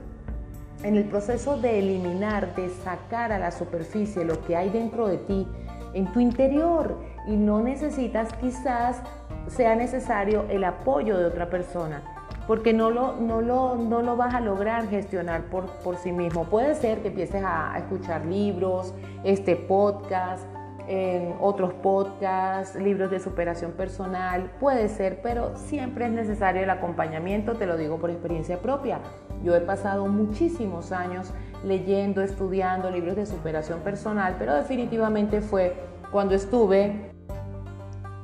En 0.83 0.95
el 0.95 1.05
proceso 1.05 1.57
de 1.57 1.79
eliminar, 1.79 2.55
de 2.55 2.69
sacar 2.69 3.31
a 3.31 3.39
la 3.39 3.51
superficie 3.51 4.25
lo 4.25 4.41
que 4.45 4.55
hay 4.55 4.69
dentro 4.69 5.07
de 5.07 5.17
ti, 5.17 5.47
en 5.93 6.11
tu 6.11 6.19
interior, 6.19 6.97
y 7.27 7.35
no 7.35 7.61
necesitas 7.61 8.33
quizás 8.33 9.01
sea 9.47 9.75
necesario 9.75 10.45
el 10.49 10.63
apoyo 10.63 11.17
de 11.17 11.25
otra 11.25 11.49
persona, 11.49 12.01
porque 12.47 12.73
no 12.73 12.89
lo, 12.89 13.17
no 13.17 13.41
lo, 13.41 13.75
no 13.75 14.01
lo 14.01 14.15
vas 14.15 14.33
a 14.33 14.39
lograr 14.39 14.87
gestionar 14.87 15.43
por, 15.45 15.65
por 15.83 15.97
sí 15.97 16.11
mismo. 16.11 16.45
Puede 16.45 16.73
ser 16.75 17.01
que 17.01 17.09
empieces 17.09 17.43
a, 17.43 17.73
a 17.73 17.79
escuchar 17.79 18.25
libros, 18.25 18.93
este 19.23 19.55
podcast, 19.55 20.45
en 20.91 21.35
otros 21.39 21.73
podcasts, 21.75 22.75
libros 22.75 23.09
de 23.09 23.21
superación 23.21 23.71
personal, 23.71 24.51
puede 24.59 24.89
ser, 24.89 25.21
pero 25.21 25.55
siempre 25.55 26.05
es 26.05 26.11
necesario 26.11 26.63
el 26.63 26.69
acompañamiento, 26.69 27.55
te 27.55 27.65
lo 27.65 27.77
digo 27.77 27.97
por 27.97 28.09
experiencia 28.09 28.59
propia. 28.59 28.99
Yo 29.41 29.55
he 29.55 29.61
pasado 29.61 30.07
muchísimos 30.07 30.91
años 30.91 31.33
leyendo, 31.63 32.21
estudiando 32.21 32.91
libros 32.91 33.15
de 33.15 33.25
superación 33.25 33.79
personal, 33.79 34.35
pero 34.37 34.53
definitivamente 34.53 35.39
fue 35.39 35.75
cuando 36.11 36.35
estuve 36.35 37.13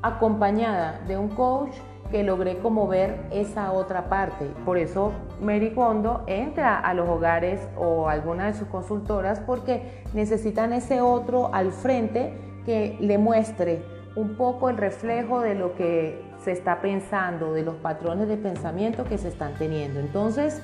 acompañada 0.01 0.99
de 1.07 1.17
un 1.17 1.29
coach 1.29 1.73
que 2.11 2.23
logré 2.23 2.57
como 2.57 2.85
ver 2.85 3.17
esa 3.31 3.71
otra 3.71 4.09
parte. 4.09 4.45
Por 4.65 4.77
eso 4.77 5.13
Mary 5.41 5.73
Kondo 5.73 6.25
entra 6.27 6.79
a 6.79 6.93
los 6.93 7.07
hogares 7.07 7.65
o 7.77 8.09
alguna 8.09 8.47
de 8.47 8.53
sus 8.55 8.67
consultoras 8.67 9.39
porque 9.39 10.03
necesitan 10.13 10.73
ese 10.73 10.99
otro 10.99 11.53
al 11.53 11.71
frente 11.71 12.46
que 12.67 12.97
le 12.99 13.17
muestre 13.17 13.81
un 14.17 14.35
poco 14.35 14.69
el 14.69 14.75
reflejo 14.75 15.39
de 15.39 15.55
lo 15.55 15.73
que 15.73 16.21
se 16.43 16.51
está 16.51 16.81
pensando, 16.81 17.53
de 17.53 17.63
los 17.63 17.75
patrones 17.75 18.27
de 18.27 18.35
pensamiento 18.35 19.05
que 19.05 19.17
se 19.17 19.29
están 19.29 19.53
teniendo. 19.53 20.01
Entonces, 20.01 20.61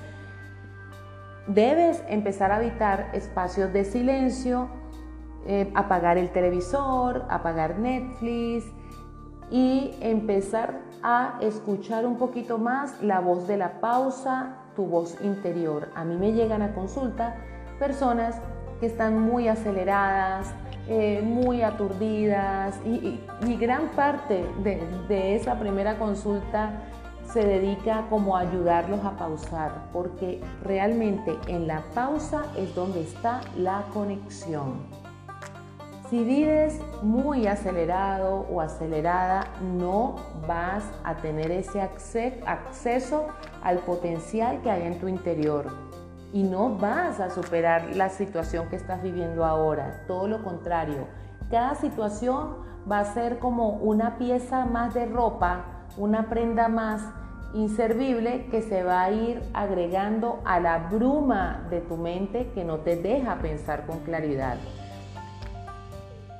debes 1.47 2.03
empezar 2.09 2.51
a 2.51 2.57
habitar 2.57 3.09
espacios 3.13 3.71
de 3.71 3.85
silencio, 3.85 4.67
eh, 5.47 5.71
apagar 5.75 6.17
el 6.17 6.29
televisor, 6.31 7.25
apagar 7.29 7.79
Netflix 7.79 8.65
y 9.49 9.95
empezar 10.01 10.81
a 11.03 11.37
escuchar 11.39 12.05
un 12.05 12.17
poquito 12.17 12.57
más 12.57 13.01
la 13.01 13.21
voz 13.21 13.47
de 13.47 13.55
la 13.55 13.79
pausa, 13.79 14.57
tu 14.75 14.87
voz 14.87 15.17
interior. 15.23 15.87
A 15.95 16.03
mí 16.03 16.17
me 16.17 16.33
llegan 16.33 16.63
a 16.63 16.73
consulta 16.73 17.37
personas 17.79 18.41
que 18.81 18.87
están 18.87 19.21
muy 19.21 19.47
aceleradas, 19.47 20.53
eh, 20.87 21.21
muy 21.23 21.61
aturdidas 21.61 22.77
y, 22.85 23.19
gran 23.55 23.89
parte 23.91 24.45
de, 24.63 25.35
esa 25.35 25.57
primera 25.57 25.97
consulta 25.97 26.71
se 27.31 27.39
dedica 27.39 28.05
como 28.09 28.35
a 28.35 28.41
ayudarlos 28.41 29.03
a 29.05 29.11
pausar, 29.11 29.71
porque 29.93 30.41
realmente 30.61 31.37
en 31.47 31.67
la 31.67 31.83
pausa 31.95 32.43
es 32.57 32.75
donde 32.75 33.01
está 33.01 33.39
la 33.57 33.85
conexión. 33.93 34.73
Si 36.09 36.21
vives 36.21 36.81
muy 37.01 37.47
acelerado 37.47 38.45
o 38.51 38.59
acelerada, 38.59 39.47
no 39.77 40.17
vas 40.45 40.83
a 41.05 41.15
tener 41.15 41.49
ese 41.49 41.81
acceso 41.81 43.27
al 43.63 43.79
potencial 43.79 44.61
que 44.61 44.69
hay 44.69 44.83
en 44.83 44.99
tu 44.99 45.07
interior 45.07 45.92
y 46.33 46.41
no 46.41 46.77
vas 46.77 47.19
a 47.19 47.29
superar 47.29 47.95
la 47.95 48.09
situación 48.09 48.67
que 48.67 48.75
estás 48.75 49.03
viviendo 49.03 49.45
ahora, 49.45 50.03
todo 50.07 50.27
lo 50.27 50.43
contrario. 50.43 51.07
Cada 51.51 51.75
situación 51.75 52.55
va 52.91 52.99
a 52.99 53.05
ser 53.05 53.37
como 53.37 53.69
una 53.69 54.17
pieza 54.17 54.65
más 54.65 54.95
de 54.95 55.05
ropa, 55.05 55.85
una 55.95 56.29
prenda 56.29 56.67
más 56.67 57.03
inservible 57.53 58.47
que 58.47 58.63
se 58.63 58.83
va 58.83 59.03
a 59.03 59.11
ir 59.11 59.43
agregando 59.53 60.41
a 60.43 60.59
la 60.59 60.89
bruma 60.89 61.67
de 61.69 61.81
tu 61.81 61.97
mente 61.97 62.51
que 62.55 62.65
no 62.65 62.79
te 62.79 62.95
deja 62.95 63.35
pensar 63.35 63.85
con 63.85 63.99
claridad. 63.99 64.57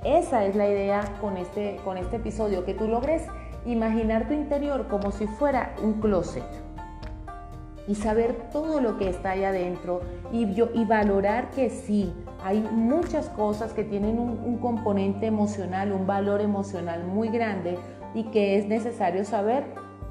Esa 0.04 0.44
es 0.46 0.56
la 0.56 0.68
idea 0.68 1.04
con 1.22 1.38
este, 1.38 1.80
con 1.86 1.98
este 1.98 2.16
episodio, 2.16 2.66
que 2.66 2.74
tú 2.74 2.88
logres 2.88 3.28
imaginar 3.66 4.28
tu 4.28 4.34
interior 4.34 4.88
como 4.88 5.12
si 5.12 5.28
fuera 5.28 5.76
un 5.82 6.02
closet 6.02 6.44
y 7.88 7.96
saber 7.96 8.50
todo 8.52 8.80
lo 8.80 8.98
que 8.98 9.10
está 9.10 9.32
ahí 9.32 9.44
adentro 9.44 10.02
y, 10.32 10.54
yo, 10.54 10.70
y 10.74 10.86
valorar 10.86 11.50
que 11.52 11.70
sí, 11.70 12.14
hay 12.44 12.62
muchas 12.62 13.30
cosas 13.30 13.74
que 13.74 13.84
tienen 13.84 14.20
un, 14.20 14.40
un 14.44 14.58
componente 14.58 15.26
emocional, 15.26 15.92
un 15.92 16.08
valor 16.08 16.42
emocional 16.42 17.04
muy 17.04 17.30
grande 17.30 17.78
y 18.14 18.26
que 18.26 18.58
es 18.58 18.68
necesario 18.68 19.26
saber 19.26 19.66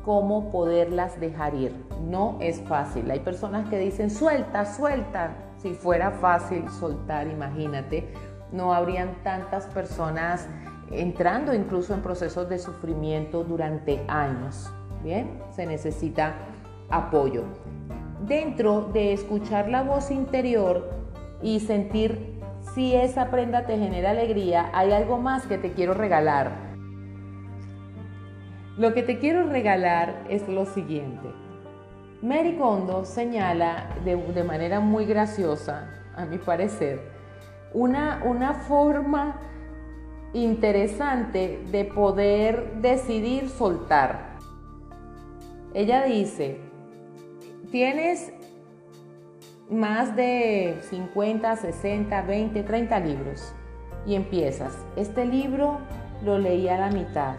cómo 0.04 0.50
poderlas 0.50 1.18
dejar 1.20 1.54
ir. 1.54 1.72
No 2.02 2.36
es 2.40 2.60
fácil. 2.62 3.10
Hay 3.10 3.20
personas 3.20 3.68
que 3.68 3.78
dicen, 3.78 4.10
suelta, 4.10 4.64
suelta. 4.64 5.34
Si 5.58 5.74
fuera 5.74 6.10
fácil 6.10 6.68
soltar, 6.68 7.28
imagínate, 7.28 8.12
no 8.50 8.74
habrían 8.74 9.22
tantas 9.22 9.66
personas 9.66 10.48
entrando 10.90 11.54
incluso 11.54 11.94
en 11.94 12.02
procesos 12.02 12.48
de 12.48 12.58
sufrimiento 12.58 13.44
durante 13.44 14.04
años. 14.08 14.70
Bien, 15.02 15.40
se 15.50 15.66
necesita 15.66 16.34
apoyo. 16.92 17.44
Dentro 18.26 18.90
de 18.92 19.12
escuchar 19.12 19.68
la 19.68 19.82
voz 19.82 20.12
interior 20.12 20.90
y 21.42 21.58
sentir 21.58 22.40
si 22.74 22.94
esa 22.94 23.30
prenda 23.30 23.66
te 23.66 23.76
genera 23.76 24.10
alegría, 24.10 24.70
hay 24.72 24.92
algo 24.92 25.18
más 25.18 25.46
que 25.46 25.58
te 25.58 25.72
quiero 25.72 25.94
regalar. 25.94 26.52
Lo 28.78 28.94
que 28.94 29.02
te 29.02 29.18
quiero 29.18 29.48
regalar 29.48 30.24
es 30.28 30.48
lo 30.48 30.64
siguiente. 30.64 31.28
Mary 32.22 32.56
Kondo 32.56 33.04
señala 33.04 33.88
de, 34.04 34.44
manera 34.44 34.80
muy 34.80 35.04
graciosa, 35.04 35.90
a 36.14 36.24
mi 36.24 36.38
parecer, 36.38 37.00
una, 37.74 38.22
una 38.24 38.54
forma 38.54 39.40
interesante 40.32 41.62
de 41.70 41.84
poder 41.84 42.80
decidir 42.80 43.48
soltar. 43.48 44.38
Ella 45.74 46.04
dice, 46.04 46.60
tienes 47.72 48.30
más 49.70 50.14
de 50.14 50.78
50, 50.90 51.56
60, 51.56 52.22
20, 52.22 52.62
30 52.62 53.00
libros 53.00 53.54
y 54.06 54.14
empiezas. 54.14 54.76
Este 54.94 55.24
libro 55.24 55.78
lo 56.22 56.38
leí 56.38 56.68
a 56.68 56.76
la 56.76 56.90
mitad. 56.90 57.36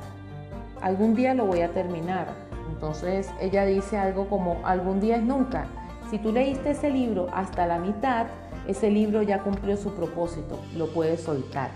Algún 0.82 1.14
día 1.14 1.36
lo 1.36 1.46
voy 1.46 1.62
a 1.62 1.72
terminar. 1.72 2.34
Entonces 2.72 3.30
ella 3.40 3.64
dice 3.66 3.98
algo 4.00 4.28
como, 4.28 4.60
algún 4.66 5.00
día 5.00 5.18
es 5.18 5.24
nunca. 5.24 5.68
Si 6.10 6.18
tú 6.18 6.32
leíste 6.32 6.72
ese 6.72 6.90
libro 6.90 7.28
hasta 7.32 7.68
la 7.68 7.78
mitad, 7.78 8.26
ese 8.68 8.90
libro 8.90 9.22
ya 9.22 9.40
cumplió 9.40 9.78
su 9.78 9.94
propósito, 9.94 10.60
lo 10.76 10.88
puedes 10.88 11.22
soltar. 11.22 11.70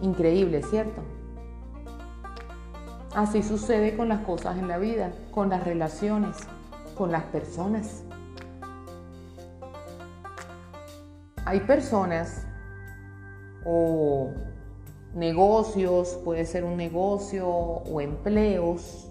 Increíble, 0.00 0.62
¿cierto? 0.62 1.02
Así 3.14 3.42
sucede 3.42 3.96
con 3.96 4.08
las 4.08 4.20
cosas 4.20 4.58
en 4.58 4.68
la 4.68 4.78
vida, 4.78 5.12
con 5.30 5.48
las 5.48 5.64
relaciones, 5.64 6.36
con 6.96 7.10
las 7.10 7.24
personas. 7.24 8.04
Hay 11.44 11.60
personas 11.60 12.46
o 13.64 14.30
negocios, 15.14 16.18
puede 16.24 16.44
ser 16.44 16.64
un 16.64 16.76
negocio 16.76 17.48
o 17.48 18.00
empleos 18.00 19.08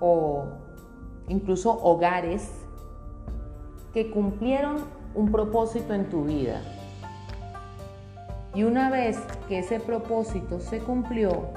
o 0.00 0.44
incluso 1.28 1.70
hogares 1.82 2.50
que 3.92 4.10
cumplieron 4.10 4.78
un 5.14 5.30
propósito 5.30 5.92
en 5.92 6.08
tu 6.08 6.24
vida. 6.24 6.62
Y 8.54 8.64
una 8.64 8.90
vez 8.90 9.18
que 9.48 9.58
ese 9.58 9.78
propósito 9.78 10.58
se 10.60 10.78
cumplió, 10.78 11.50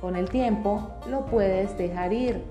con 0.00 0.16
el 0.16 0.28
tiempo 0.28 0.90
lo 1.08 1.26
puedes 1.26 1.76
dejar 1.76 2.12
ir. 2.12 2.44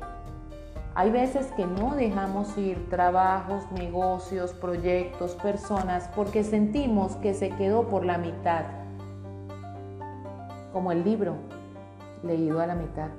Hay 0.96 1.12
veces 1.12 1.52
que 1.56 1.66
no 1.66 1.96
dejamos 1.96 2.58
ir 2.58 2.90
trabajos, 2.90 3.72
negocios, 3.72 4.54
proyectos, 4.54 5.36
personas, 5.36 6.10
porque 6.16 6.44
sentimos 6.44 7.16
que 7.18 7.34
se 7.34 7.50
quedó 7.50 7.88
por 7.88 8.04
la 8.04 8.18
mitad. 8.18 8.66
Como 10.74 10.92
el 10.92 11.04
libro, 11.04 11.36
leído 12.24 12.60
a 12.62 12.66
la 12.66 12.76
mitad. 12.76 13.10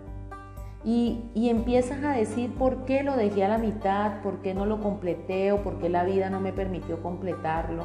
Y, 0.84 1.30
empiezas 1.36 2.02
a 2.04 2.10
decir 2.10 2.52
por 2.54 2.84
qué 2.84 3.02
lo 3.02 3.16
dejé 3.16 3.44
a 3.44 3.48
la 3.48 3.58
mitad, 3.58 4.22
por 4.22 4.38
qué 4.42 4.54
no 4.54 4.64
lo 4.64 4.80
completé 4.80 5.52
o 5.52 5.62
por 5.62 5.78
qué 5.78 5.88
la 5.88 6.04
vida 6.04 6.30
no 6.30 6.40
me 6.40 6.52
permitió 6.52 7.02
completarlo. 7.02 7.84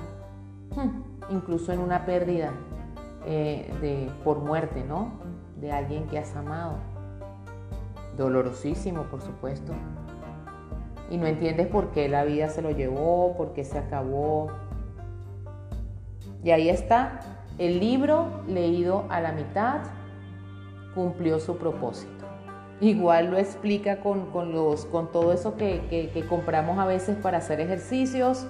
Hmm, 0.75 1.03
incluso 1.29 1.71
en 1.71 1.79
una 1.79 2.05
pérdida 2.05 2.51
eh, 3.25 3.71
de, 3.81 4.11
por 4.23 4.39
muerte, 4.39 4.83
¿no? 4.83 5.11
De 5.63 5.71
alguien 5.71 6.05
que 6.07 6.19
has 6.19 6.35
amado. 6.35 6.73
Dolorosísimo, 8.17 9.03
por 9.03 9.21
supuesto. 9.21 9.71
Y 11.09 11.17
no 11.17 11.25
entiendes 11.25 11.67
por 11.67 11.91
qué 11.91 12.09
la 12.09 12.25
vida 12.25 12.49
se 12.49 12.61
lo 12.61 12.69
llevó, 12.71 13.35
por 13.37 13.53
qué 13.53 13.63
se 13.63 13.77
acabó. 13.77 14.49
Y 16.43 16.51
ahí 16.51 16.67
está, 16.67 17.21
el 17.57 17.79
libro 17.79 18.27
leído 18.47 19.05
a 19.09 19.21
la 19.21 19.31
mitad 19.31 19.81
cumplió 20.93 21.39
su 21.39 21.57
propósito. 21.57 22.25
Igual 22.81 23.31
lo 23.31 23.37
explica 23.37 24.01
con, 24.01 24.27
los, 24.51 24.85
con 24.85 25.11
todo 25.13 25.31
eso 25.31 25.55
que, 25.55 26.25
compramos 26.27 26.77
a 26.77 26.85
veces 26.85 27.15
para 27.15 27.37
hacer 27.37 27.61
ejercicios. 27.61 28.47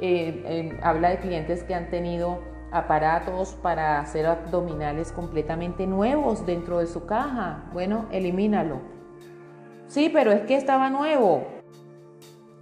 Eh, 0.00 0.78
habla 0.82 1.10
de 1.10 1.18
clientes 1.18 1.64
que 1.64 1.74
han 1.74 1.90
tenido 1.90 2.51
aparatos 2.72 3.52
para 3.62 4.00
hacer 4.00 4.26
abdominales 4.26 5.12
completamente 5.12 5.86
nuevos 5.86 6.46
dentro 6.46 6.78
de 6.78 6.86
su 6.86 7.06
caja. 7.06 7.64
Bueno, 7.72 8.06
elimínalo. 8.10 8.80
Sí, 9.86 10.10
pero 10.12 10.32
es 10.32 10.42
que 10.42 10.56
estaba 10.56 10.88
nuevo. 10.88 11.46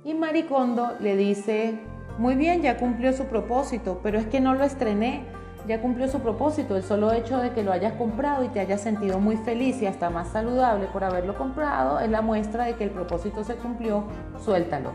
Y 0.04 0.14
Maricondo 0.14 0.94
le 0.98 1.16
dice, 1.16 1.78
muy 2.18 2.34
bien, 2.34 2.62
ya 2.62 2.76
cumplió 2.76 3.12
su 3.12 3.24
propósito, 3.26 4.00
pero 4.02 4.18
es 4.18 4.26
que 4.26 4.40
no 4.40 4.54
lo 4.54 4.64
estrené. 4.64 5.24
Ya 5.68 5.80
cumplió 5.80 6.08
su 6.08 6.20
propósito. 6.20 6.74
El 6.76 6.82
solo 6.82 7.12
hecho 7.12 7.38
de 7.38 7.52
que 7.52 7.62
lo 7.62 7.70
hayas 7.70 7.92
comprado 7.92 8.42
y 8.42 8.48
te 8.48 8.60
hayas 8.60 8.80
sentido 8.80 9.20
muy 9.20 9.36
feliz 9.36 9.80
y 9.82 9.86
hasta 9.86 10.10
más 10.10 10.28
saludable 10.28 10.86
por 10.86 11.04
haberlo 11.04 11.36
comprado 11.36 12.00
es 12.00 12.10
la 12.10 12.22
muestra 12.22 12.64
de 12.64 12.74
que 12.74 12.84
el 12.84 12.90
propósito 12.90 13.44
se 13.44 13.54
cumplió. 13.56 14.04
Suéltalo. 14.42 14.92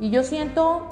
Y 0.00 0.10
yo 0.10 0.24
siento 0.24 0.88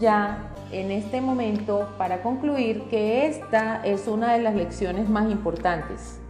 ya 0.00 0.38
en 0.72 0.90
este 0.90 1.20
momento 1.20 1.88
para 1.96 2.22
concluir 2.22 2.82
que 2.88 3.26
esta 3.26 3.84
es 3.84 4.08
una 4.08 4.32
de 4.32 4.42
las 4.42 4.54
lecciones 4.54 5.08
más 5.08 5.30
importantes. 5.30 6.20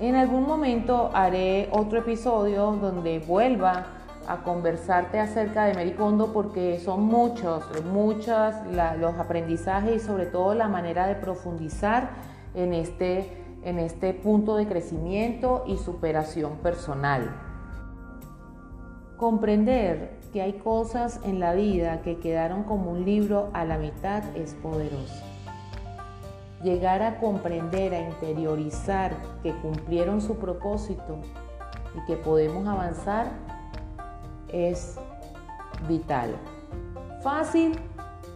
En 0.00 0.16
algún 0.16 0.46
momento 0.46 1.10
haré 1.14 1.68
otro 1.70 2.00
episodio 2.00 2.72
donde 2.72 3.20
vuelva 3.20 3.86
a 4.26 4.42
conversarte 4.42 5.20
acerca 5.20 5.66
de 5.66 5.74
Mericondo 5.74 6.32
porque 6.32 6.80
son 6.80 7.04
muchos, 7.04 7.64
muchos 7.84 8.54
los 8.98 9.14
aprendizajes 9.14 10.02
y 10.02 10.04
sobre 10.04 10.26
todo 10.26 10.54
la 10.54 10.68
manera 10.68 11.06
de 11.06 11.14
profundizar 11.14 12.10
en 12.54 12.72
este, 12.72 13.30
en 13.62 13.78
este 13.78 14.14
punto 14.14 14.56
de 14.56 14.66
crecimiento 14.66 15.64
y 15.66 15.76
superación 15.76 16.56
personal. 16.58 17.30
Comprender 19.16 20.13
que 20.34 20.42
hay 20.42 20.54
cosas 20.54 21.20
en 21.22 21.38
la 21.38 21.54
vida 21.54 22.02
que 22.02 22.18
quedaron 22.18 22.64
como 22.64 22.90
un 22.90 23.04
libro 23.04 23.50
a 23.52 23.64
la 23.64 23.78
mitad 23.78 24.24
es 24.34 24.54
poderoso. 24.54 25.22
Llegar 26.60 27.02
a 27.02 27.20
comprender, 27.20 27.94
a 27.94 28.00
interiorizar 28.00 29.14
que 29.44 29.52
cumplieron 29.52 30.20
su 30.20 30.34
propósito 30.36 31.18
y 31.94 32.04
que 32.06 32.16
podemos 32.16 32.66
avanzar 32.66 33.28
es 34.48 34.96
vital. 35.88 36.34
Fácil, 37.22 37.78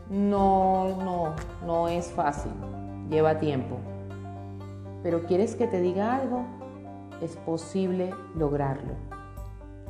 no, 0.08 0.96
no, 1.02 1.34
no 1.66 1.88
es 1.88 2.12
fácil. 2.12 2.52
Lleva 3.10 3.40
tiempo. 3.40 3.76
Pero 5.02 5.24
¿quieres 5.24 5.56
que 5.56 5.66
te 5.66 5.80
diga 5.80 6.14
algo? 6.14 6.44
Es 7.20 7.34
posible 7.38 8.14
lograrlo. 8.36 9.07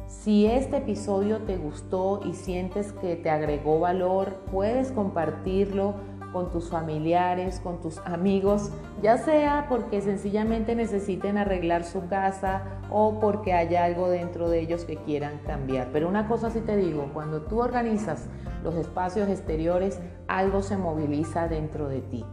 Si 0.09 0.47
este 0.47 0.79
episodio 0.79 1.41
te 1.43 1.59
gustó 1.59 2.23
y 2.25 2.33
sientes 2.33 2.93
que 2.95 3.15
te 3.15 3.29
agregó 3.29 3.79
valor, 3.79 4.37
puedes 4.51 4.91
compartirlo 4.91 5.97
con 6.33 6.51
tus 6.51 6.71
familiares, 6.71 7.61
con 7.61 7.83
tus 7.83 7.99
amigos, 7.99 8.71
ya 9.03 9.19
sea 9.19 9.67
porque 9.69 10.01
sencillamente 10.01 10.75
necesiten 10.75 11.37
arreglar 11.37 11.85
su 11.85 12.09
casa 12.09 12.63
o 12.91 13.21
porque 13.21 13.53
haya 13.53 13.85
algo 13.85 14.09
dentro 14.09 14.49
de 14.49 14.61
ellos 14.61 14.87
que 14.87 14.97
quieran 14.97 15.41
cambiar. 15.47 15.91
Pero 15.93 16.09
una 16.09 16.27
cosa 16.27 16.49
sí 16.49 16.61
te 16.61 16.79
digo, 16.79 17.11
cuando 17.13 17.43
tú 17.43 17.61
organizas 17.61 18.29
los 18.65 18.77
espacios 18.77 19.29
exteriores, 19.29 20.01
algo 20.27 20.63
se 20.63 20.79
moviliza 20.79 21.49
dentro 21.49 21.87
de 21.87 22.01
ti 22.01 22.25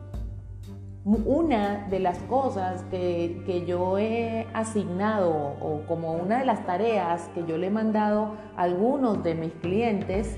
una 1.06 1.86
de 1.88 2.00
las 2.00 2.18
cosas 2.24 2.84
que, 2.90 3.64
yo 3.68 4.00
he 4.00 4.48
asignado 4.54 5.30
o 5.62 5.84
como 5.88 6.14
una 6.14 6.40
de 6.40 6.46
las 6.46 6.66
tareas 6.66 7.30
que 7.36 7.46
yo 7.46 7.58
le 7.58 7.68
he 7.68 7.72
mandado 7.72 8.36
a 8.58 8.64
algunos 8.64 9.24
de 9.24 9.36
mis 9.36 9.54
clientes 9.54 10.38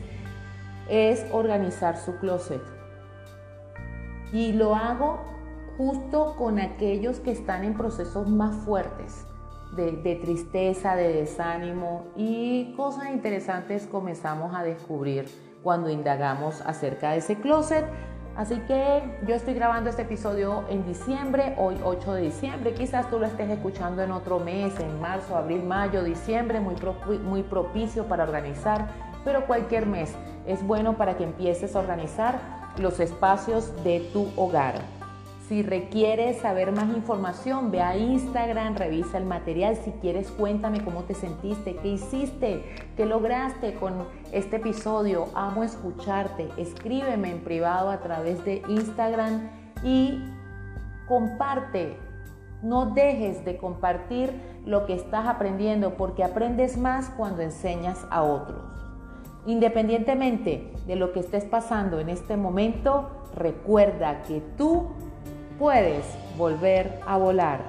es 0.89 1.25
organizar 1.31 1.97
su 1.97 2.17
closet. 2.17 2.61
Y 4.33 4.51
lo 4.51 4.75
hago 4.75 5.19
justo 5.77 6.35
con 6.37 6.59
aquellos 6.59 7.21
que 7.21 7.31
están 7.31 7.63
en 7.63 7.73
procesos 7.75 8.27
más 8.27 8.53
fuertes, 8.65 9.25
de, 9.77 10.19
tristeza, 10.21 10.95
de 10.95 11.13
desánimo 11.13 12.07
y 12.15 12.73
cosas 12.75 13.09
interesantes 13.09 13.85
comenzamos 13.85 14.53
a 14.55 14.63
descubrir 14.63 15.29
cuando 15.63 15.89
indagamos 15.89 16.61
acerca 16.61 17.11
de 17.11 17.17
ese 17.17 17.35
closet. 17.35 17.85
Así 18.37 18.59
que 18.67 19.01
yo 19.25 19.33
estoy 19.33 19.55
grabando 19.55 19.89
este 19.89 20.03
episodio 20.03 20.63
en 20.69 20.85
diciembre, 20.85 21.55
hoy 21.57 21.75
8 21.83 22.13
de 22.13 22.21
diciembre. 22.21 22.75
Quizás 22.75 23.09
tú 23.09 23.17
lo 23.17 23.25
estés 23.25 23.49
escuchando 23.49 24.03
en 24.03 24.11
otro 24.11 24.37
mes, 24.37 24.79
en 24.79 25.01
marzo, 25.01 25.35
abril, 25.35 25.63
mayo, 25.63 26.03
diciembre, 26.03 26.59
muy, 26.59 26.75
muy 27.17 27.41
propicio 27.41 28.05
para 28.05 28.23
organizar. 28.23 28.89
Pero 29.25 29.47
cualquier 29.47 29.87
mes 29.87 30.13
es 30.45 30.61
bueno 30.61 30.97
para 30.97 31.17
que 31.17 31.23
empieces 31.23 31.75
a 31.75 31.79
organizar 31.79 32.39
los 32.77 32.99
espacios 32.99 33.73
de 33.83 34.07
tu 34.13 34.29
hogar. 34.35 34.96
Si 35.47 35.63
requieres 35.63 36.41
saber 36.41 36.73
más 36.73 36.93
información, 36.93 37.71
ve 37.71 37.81
a 37.81 37.95
Instagram, 37.95 38.75
revisa 38.75 39.17
el 39.17 39.23
material. 39.23 39.77
Si 39.77 39.91
quieres, 39.91 40.29
cuéntame 40.29 40.83
cómo 40.83 41.03
te 41.05 41.13
sentiste, 41.13 41.77
qué 41.77 41.87
hiciste, 41.87 42.65
qué 42.97 43.05
lograste 43.05 43.75
con 43.75 44.07
este 44.33 44.57
episodio. 44.57 45.27
Amo 45.35 45.63
escucharte. 45.63 46.49
Escríbeme 46.57 47.31
en 47.31 47.39
privado 47.45 47.89
a 47.91 48.01
través 48.01 48.43
de 48.43 48.61
Instagram 48.67 49.49
y 49.85 50.21
comparte. 51.07 51.97
No 52.61 52.87
dejes 52.87 53.45
de 53.45 53.55
compartir 53.55 54.33
lo 54.65 54.85
que 54.85 54.95
estás 54.95 55.27
aprendiendo 55.27 55.93
porque 55.95 56.25
aprendes 56.25 56.77
más 56.77 57.09
cuando 57.11 57.41
enseñas 57.41 58.05
a 58.09 58.21
otros. 58.21 58.63
Independientemente 59.45 60.73
de 60.87 60.97
lo 60.97 61.13
que 61.13 61.21
estés 61.21 61.45
pasando 61.45 62.01
en 62.01 62.09
este 62.09 62.35
momento, 62.35 63.09
recuerda 63.33 64.23
que 64.23 64.41
tú 64.57 64.89
puedes 65.57 66.05
volver 66.37 66.99
a 67.05 67.17
volar. 67.17 67.59